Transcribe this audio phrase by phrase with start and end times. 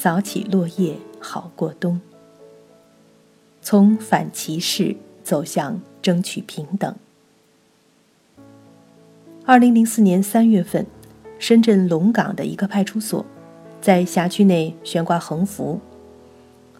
[0.00, 2.00] 扫起落叶好过冬。
[3.60, 4.94] 从反歧视
[5.24, 6.94] 走向争取平等。
[9.44, 10.86] 二零零四年三月份，
[11.40, 13.26] 深圳龙岗的一个派出所，
[13.80, 15.80] 在辖区内悬挂横幅：“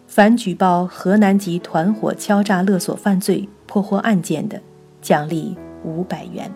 [0.06, 4.62] 凡举报河南籍团伙敲诈勒索犯罪破获案件的，
[5.02, 6.48] 奖励五百元。”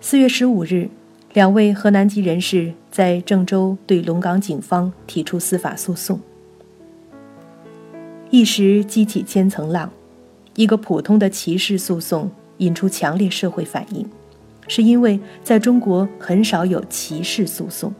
[0.00, 0.88] 四月十五日。
[1.36, 6.18] 两位河南籍人士在郑州对龙岗警方提出司法诉讼，
[8.30, 9.92] 一时激起千层浪。
[10.54, 14.08] 一个普通的歧视诉讼引出强烈社会反应，
[14.66, 17.94] 是因为在中国很少有歧视诉讼，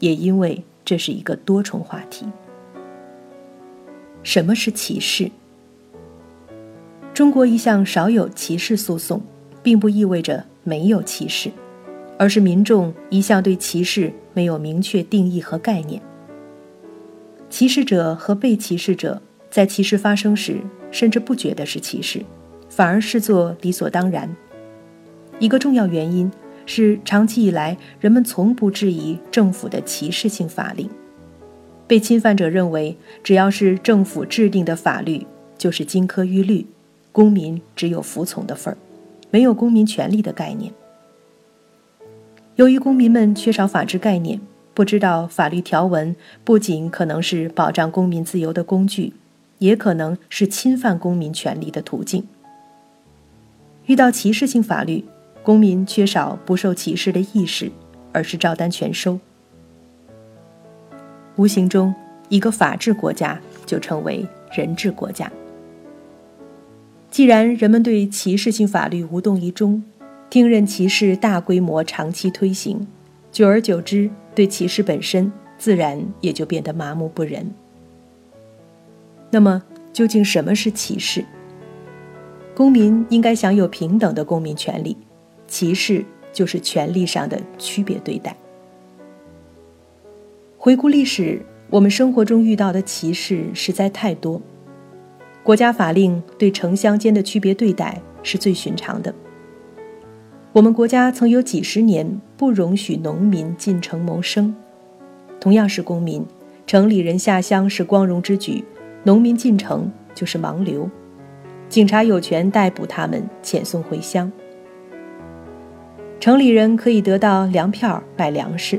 [0.00, 2.26] 也因为这是一个多重话题。
[4.24, 5.30] 什么是歧视？
[7.14, 9.22] 中国一向少有歧视诉讼，
[9.62, 11.52] 并不意味着没有歧视。
[12.18, 16.00] 而是民众一向对歧视没有明确定义和概念。
[17.50, 19.20] 歧视者和被歧视者
[19.50, 20.58] 在歧视发生时，
[20.90, 22.24] 甚至不觉得是歧视，
[22.68, 24.34] 反而视作理所当然。
[25.38, 26.30] 一个重要原因
[26.66, 30.88] 是，长期以来人们从不质疑政府的歧视性法令。
[31.86, 35.26] 被侵犯者认为，只要是政府制定的法律，
[35.58, 36.66] 就是金科玉律，
[37.12, 38.78] 公民只有服从的份儿，
[39.30, 40.72] 没有公民权利的概念。
[42.56, 44.40] 由于公民们缺少法治概念，
[44.74, 49.12] 不知道法律条文不仅可能是保障公民自由的工具，
[49.58, 52.24] 也可能是侵犯公民权利的途径。
[53.86, 55.04] 遇到歧视性法律，
[55.42, 57.72] 公民缺少不受歧视的意识，
[58.12, 59.18] 而是照单全收。
[61.34, 61.92] 无形中，
[62.28, 65.30] 一个法治国家就成为人治国家。
[67.10, 69.82] 既然人们对歧视性法律无动于衷，
[70.34, 72.84] 听任歧视大规模长期推行，
[73.30, 77.48] 久而久之，对歧视本身自然也就变得麻木不仁。
[79.30, 79.62] 那么，
[79.92, 81.24] 究竟什么是歧视？
[82.52, 84.96] 公民应该享有平等的公民权利，
[85.46, 88.36] 歧视就是权利上的区别对待。
[90.58, 91.40] 回顾历史，
[91.70, 94.42] 我们生活中遇到的歧视实在太多，
[95.44, 99.14] 国家法令对城乡间的区别对待是最寻常的。
[100.54, 104.54] 我们国家曾有几十年不容许农民进城谋生，
[105.40, 106.24] 同样是公民，
[106.64, 108.62] 城里人下乡是光荣之举，
[109.02, 110.88] 农民进城就是盲流，
[111.68, 114.30] 警察有权逮捕他们，遣送回乡。
[116.20, 118.78] 城里人可以得到粮票买粮食，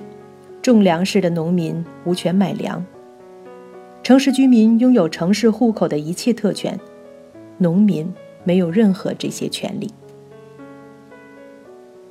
[0.61, 2.81] 种粮食的农民无权买粮。
[4.01, 6.79] 城市居民拥有城市户口的一切特权，
[7.57, 8.09] 农民
[8.45, 9.91] 没有任何这些权利。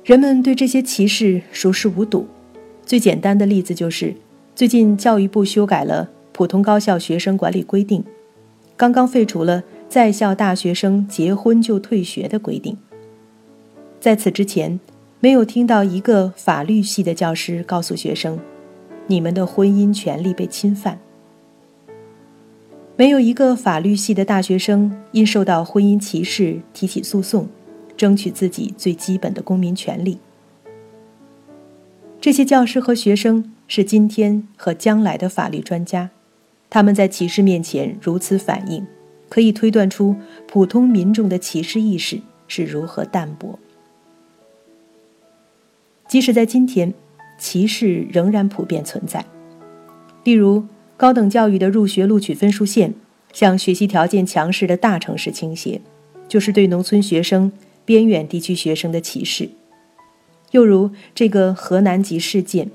[0.05, 2.27] 人们对这些歧视熟视无睹，
[2.85, 4.13] 最简单的例子就是，
[4.53, 8.03] 最近教育部修改了普通高校学生管理规定，
[8.77, 12.77] 刚刚废除了在校大学生结婚就退学的规定。
[13.99, 14.79] 在此之前，
[15.19, 18.37] 没有听到一个法律系的教师告诉学生，
[19.07, 20.99] 你们的婚姻权利被侵犯。
[22.95, 27.47] 没有一个法律系的大学生因受到婚姻歧视提起诉讼。
[27.97, 30.17] 争取自己最基本的公民权利。
[32.19, 36.09] 这些教师和学生是今天和将来的法律专家，
[36.69, 38.85] 他们在歧视面前如此反应，
[39.29, 40.15] 可以推断出
[40.47, 43.59] 普通民众的歧视意识是如何淡薄。
[46.07, 46.93] 即使在今天，
[47.37, 49.23] 歧视仍然普遍存在。
[50.23, 50.63] 例如，
[50.97, 52.93] 高等教育的入学录取分数线
[53.33, 55.81] 向学习条件强势的大城市倾斜，
[56.27, 57.51] 就是对农村学生。
[57.85, 59.49] 边远地区学生的歧视，
[60.51, 62.69] 又如这个河南籍事件，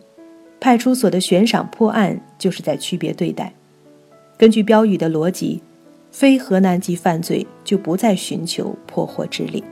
[0.58, 3.52] 派出所的悬赏破案就是在区别对待。
[4.38, 5.60] 根据标语的逻辑，
[6.10, 9.62] 非河南籍犯罪就不再寻求破获之力。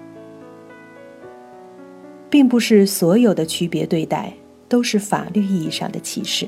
[2.31, 4.31] 并不是所有的区别对待
[4.69, 6.47] 都是法律意义上的歧视。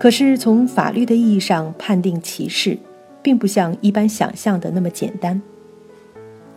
[0.00, 2.76] 可是从法律的意义上判定歧视，
[3.22, 5.40] 并不像一般想象的那么简单。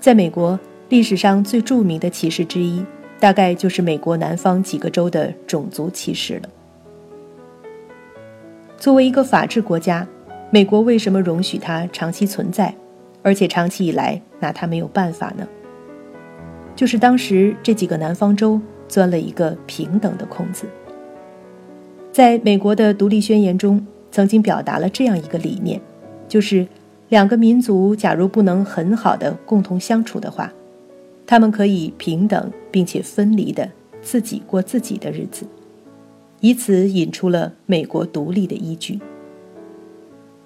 [0.03, 0.59] 在美国
[0.89, 2.83] 历史上最著名的歧视之一，
[3.21, 6.49] 大概就是美国南方几个州的种族歧视了。
[8.77, 10.05] 作为一个法治国家，
[10.49, 12.75] 美国为什么容许它长期存在，
[13.21, 15.47] 而且长期以来拿它没有办法呢？
[16.75, 18.59] 就是当时这几个南方州
[18.89, 20.65] 钻了一个平等的空子。
[22.11, 25.79] 在美国的独立宣言中，曾经表达了这样一个理念，
[26.27, 26.67] 就是。
[27.13, 30.51] 两个民族假如不能很好的共同相处的话，
[31.27, 33.69] 他们可以平等并且分离的
[34.01, 35.45] 自己过自己的日子，
[36.39, 38.99] 以此引出了美国独立的依据。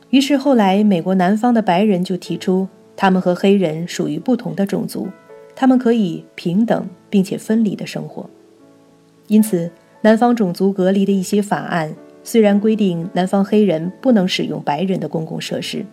[0.09, 2.67] 于是后来，美国南方的白人就提出，
[2.97, 5.07] 他们和黑人属于不同的种族，
[5.55, 8.29] 他们可以平等并且分离的生活。
[9.27, 9.71] 因此，
[10.01, 15.85] 南方种族隔离的一些法案虽然规定南方黑人不能使用白人的公共设施，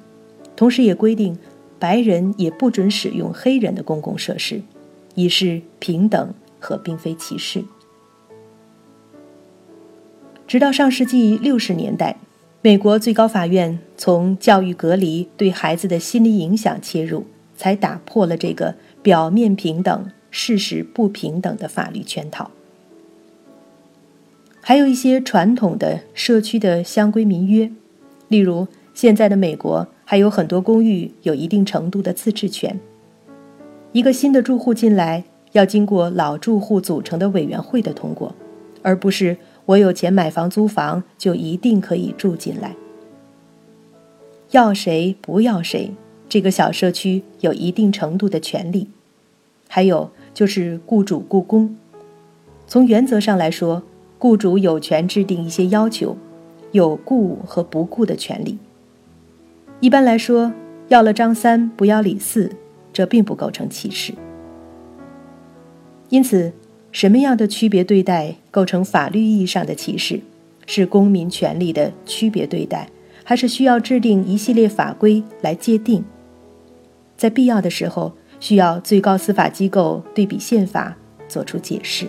[0.56, 1.38] 同时也规定
[1.78, 4.62] 白人也不准使用黑人的公共设施，
[5.14, 7.64] 以示平等和并非歧视。
[10.46, 12.16] 直到上世纪六十年代。
[12.66, 22.50] 美国最高法院从教育隔离对孩子的心理影响切入，才打破了这个表面平等、事实不平等的法律圈套。
[24.62, 27.70] 还有一些传统的社区的乡规民约，
[28.28, 32.80] 例如现在的美国还有很多公寓有一定程度的自治权。
[33.92, 38.34] 一个新的住户进来，要经过老住户组成的委员会的通过，
[38.82, 39.36] 而不是。
[39.66, 42.76] 我有钱买房租房，就一定可以住进来。
[44.50, 45.90] 要谁不要谁，
[46.28, 48.90] 这个小社区有一定程度的权利。
[49.66, 51.74] 还有就是雇主雇工，
[52.66, 53.82] 从原则上来说，
[54.18, 56.18] 雇主有权制定一些要求，
[56.72, 58.58] 有雇和不雇的权利。
[59.84, 60.50] 一般来说，
[60.88, 62.50] 要了张三不要李四，
[62.90, 64.14] 这并不构成歧视。
[66.08, 66.50] 因此。
[66.90, 70.20] 什么样的区别对待构成法律意义上的歧视？
[70.64, 72.88] 是公民权利的区别对待，
[73.24, 76.02] 还是需要制定一系列法规来界定？
[77.16, 80.96] 在必要的时候，需要最高司法机构对比宪法
[81.28, 82.06] 作出解释。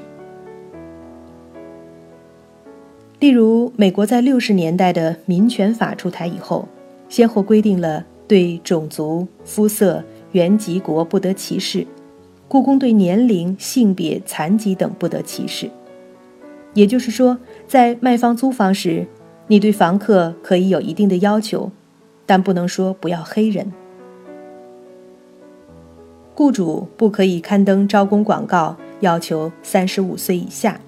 [3.20, 6.70] 例如，美国在六十年代的民权法出台以后，
[7.10, 11.86] 先后规定了对种族、肤色、原籍国不得歧视。
[12.48, 15.70] 故宫对年龄、性别、残疾等不得歧视。
[16.74, 17.38] 也就是说，
[17.68, 19.08] 在卖方租房时，
[19.48, 21.72] 你对房客可以有一定的要求，
[22.26, 23.72] 但不能说不要黑人。
[26.36, 30.80] 雇主不可以刊登招工广告，要求三十五岁以下，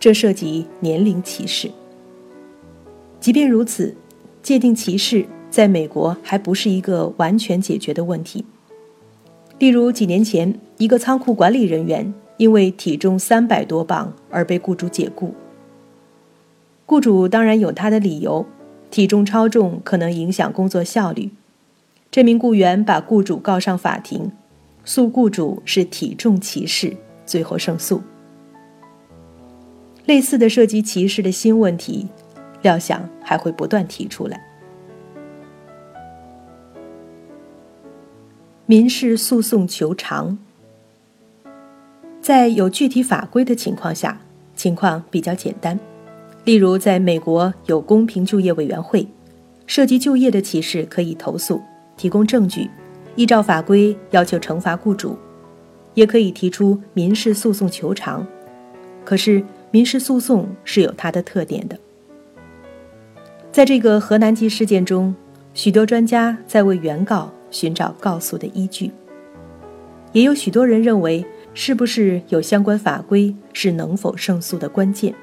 [0.00, 1.70] 这涉及年龄歧视。
[3.20, 3.94] 即便如此，
[4.44, 8.44] 界定歧视在美国还不是一个完全解决的问题。
[9.58, 15.34] 例如，几年前，一个仓库管理人员因为体重三百多磅而被雇主解雇。
[16.84, 18.44] 雇主当然有他的理由，
[18.90, 21.30] 体重超重可能影响工作效率。
[22.10, 24.30] 这名雇员把雇主告上法庭，
[24.84, 26.94] 诉雇主是体重歧视，
[27.24, 28.02] 最后胜诉。
[30.04, 32.08] 类似的涉及歧视的新问题，
[32.64, 34.44] 料想还会不断提出来。
[38.66, 40.38] 民事诉讼求偿，
[42.20, 44.18] 在有具体法规的情况下，
[44.56, 45.78] 情况比较简单。
[46.44, 49.06] 例如，在美国有公平就业委员会，
[49.66, 51.60] 涉及就业的歧视可以投诉，
[51.96, 52.70] 提供证据，
[53.16, 55.16] 依照法规要求惩罚雇主，
[55.92, 58.26] 也可以提出民事诉讼求偿。
[59.04, 61.78] 可是，民事诉讼是有它的特点的。
[63.54, 65.14] 在这个河南籍事件中，
[65.52, 67.30] 许多专家在为原告。
[67.52, 68.90] 寻找告诉的依据，
[70.10, 75.14] 也有许多人认为，是不是有相关法规是能否胜诉的关键。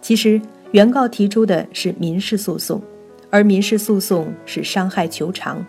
[0.00, 2.82] 其实，原告提出的是民事诉讼，
[3.30, 5.64] 而民事诉讼是伤害求偿。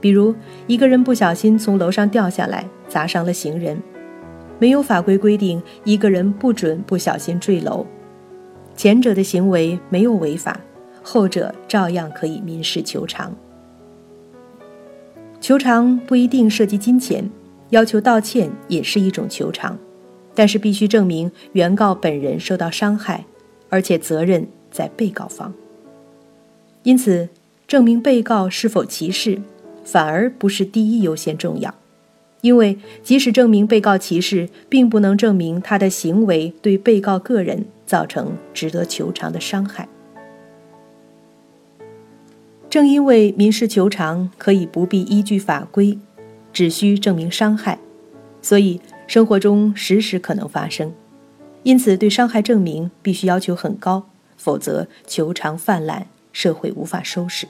[0.00, 0.34] 比如，
[0.66, 3.78] 一个人不小心从楼上掉下来，砸伤了行人，
[4.58, 7.84] 没有法规规定一个人不准不小心坠楼，
[8.74, 10.58] 前者的行为没有违法，
[11.02, 13.34] 后者照样可以民事求偿。
[15.40, 17.28] 求偿不一定涉及金钱，
[17.70, 19.76] 要求道歉也是一种求偿，
[20.34, 23.24] 但是必须证明原告本人受到伤害，
[23.68, 25.52] 而且责任在被告方。
[26.84, 27.28] 因此，
[27.66, 29.40] 证明被告是否歧视，
[29.84, 31.74] 反而不是第一优先重要，
[32.40, 39.88] 因为即使证明被告歧视，并不能证明他的行为对被告个人造成值得求偿的伤害。
[42.72, 45.98] 正因为民事求偿可以不必依据法规，
[46.54, 47.78] 只需证明伤害，
[48.40, 50.90] 所以生活中时时可能发生。
[51.64, 54.04] 因此，对伤害证明必须要求很高，
[54.38, 57.46] 否则求偿泛滥，社会无法收拾。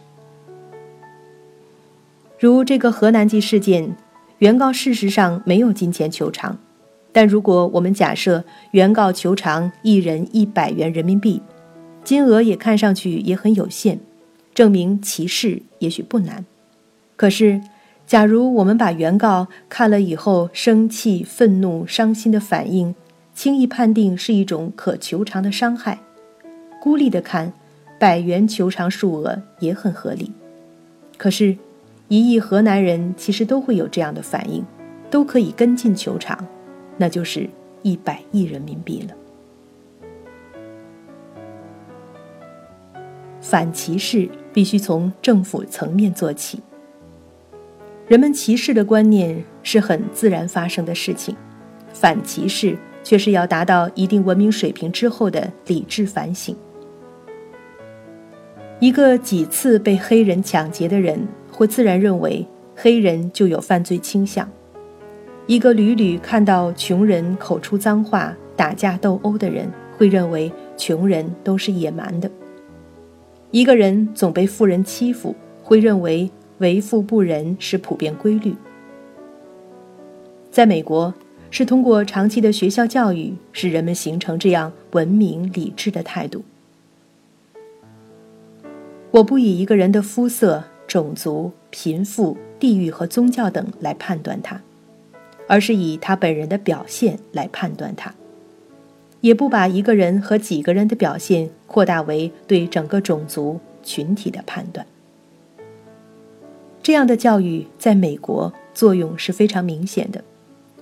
[2.40, 3.94] 如这个河南籍事件，
[4.38, 6.58] 原告事实上没有金钱求偿，
[7.12, 11.40] 但如果我们假设原告求偿一人一百元人民币，
[12.02, 14.00] 金额也看上去也很有限。
[14.54, 16.44] 证明歧视也许不难，
[17.16, 17.60] 可是，
[18.06, 22.94] 假如我们把原告看了以后生气、愤怒、伤心的反应，
[23.34, 25.98] 轻易判定是一种可求偿的伤害，
[26.82, 27.52] 孤立的看，
[27.98, 30.30] 百元求偿数额也很合理。
[31.16, 31.56] 可是，
[32.08, 34.62] 一亿河南人其实都会有这样的反应，
[35.10, 36.46] 都可以跟进求偿，
[36.98, 37.48] 那就是
[37.80, 39.14] 一百亿人民币了。
[43.42, 46.60] 反歧视必须从政府层面做起。
[48.06, 51.34] 人们歧视的观念是很自然发生的事情，
[51.92, 56.56] 反歧视却是要达到一定文明水平之后的理智反省。
[58.78, 62.46] 一个几次被黑人抢劫的人，会自然认为
[62.76, 64.44] 黑人就有犯罪倾向；
[65.46, 72.30] 一个屡屡看到穷人口出脏话、打架斗殴的人，会认为穷人都是野蛮的。
[73.52, 78.54] 一个人总被富人欺负，会认为为富不仁是普遍规律。
[80.50, 81.12] 在美国，
[81.50, 86.42] 是通过长期的学校教育，使人们形成这样文明理智的态度。
[89.10, 94.58] 我不以一个人的肤色、种族、贫富、地域和宗教等来判断他，
[95.46, 98.14] 而是以他本人的表现来判断他。
[99.22, 104.86] 也不把一个人和几个人的表现扩大为对整个种族群体的判断。
[106.82, 110.22] 这样的教育在美国作用是非常明显的，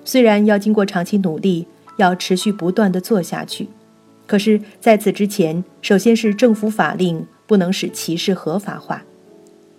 [0.04, 1.66] 虽然要经过长期努力，
[1.98, 3.68] 要持续不断的做下去，
[4.26, 9.04] 可是在此之前，首先是政府法令不能使歧视合法化，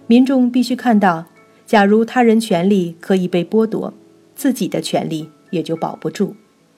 [0.06, 1.26] 民众必须看到，
[1.66, 3.92] 假如他人权利可以被剥夺，
[4.36, 6.36] 自己的权利也就保不住。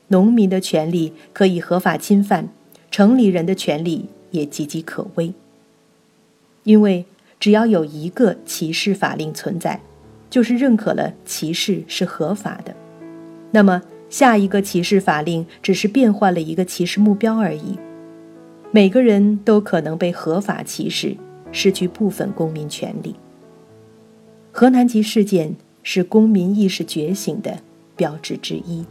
[0.10, 2.50] 农民的权利可以合法侵犯，
[2.92, 5.34] 城里人的权利也岌岌可危。
[6.64, 7.06] 因为
[7.40, 9.82] 只要有一个歧视法令存在，
[10.30, 12.76] 就是认可了歧视是合法的。
[13.52, 17.78] 那么下一个歧视法令只是变换了一个歧视目标而已。
[18.72, 21.16] 每个人都可能被合法歧视，
[21.52, 23.16] 失去部分公民权利。
[24.52, 27.60] 河南籍事件是公民意识觉醒的
[27.96, 28.86] 标志之一。